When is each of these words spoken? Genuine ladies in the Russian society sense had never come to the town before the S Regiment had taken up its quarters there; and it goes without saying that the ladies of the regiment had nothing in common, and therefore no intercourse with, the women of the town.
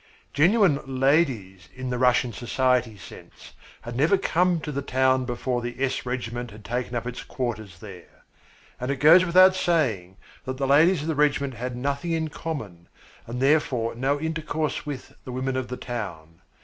Genuine 0.33 0.79
ladies 0.99 1.69
in 1.75 1.91
the 1.91 1.99
Russian 1.99 2.33
society 2.33 2.97
sense 2.97 3.53
had 3.81 3.95
never 3.95 4.17
come 4.17 4.59
to 4.61 4.71
the 4.71 4.81
town 4.81 5.25
before 5.25 5.61
the 5.61 5.75
S 5.77 6.07
Regiment 6.07 6.49
had 6.49 6.65
taken 6.65 6.95
up 6.95 7.05
its 7.05 7.23
quarters 7.23 7.81
there; 7.81 8.23
and 8.79 8.89
it 8.89 8.95
goes 8.95 9.23
without 9.23 9.53
saying 9.55 10.17
that 10.45 10.57
the 10.57 10.65
ladies 10.65 11.03
of 11.03 11.07
the 11.07 11.13
regiment 11.13 11.53
had 11.53 11.75
nothing 11.75 12.13
in 12.13 12.29
common, 12.29 12.87
and 13.27 13.39
therefore 13.39 13.93
no 13.93 14.19
intercourse 14.19 14.87
with, 14.87 15.13
the 15.23 15.31
women 15.31 15.55
of 15.55 15.67
the 15.67 15.77
town. 15.77 16.41